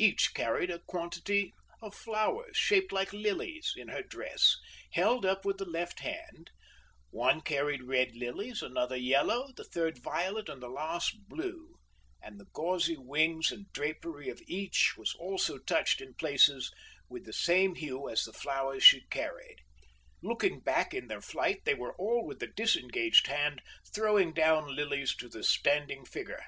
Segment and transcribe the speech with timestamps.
[0.00, 4.56] Each carried a quantity of flowers, shaped like lilies, in her dress,
[4.94, 6.50] held up with the left hand;
[7.10, 11.76] one carried red lilies, another yellow, the third violet, and the last blue;
[12.20, 16.72] and the gauzy wings and drapery of each was also touched in places
[17.08, 19.58] with the same hue as the flowers she carried.
[20.20, 23.62] Looking back in their flight they were all with the disengaged hand
[23.94, 26.42] throwing down lilies to the standing figure.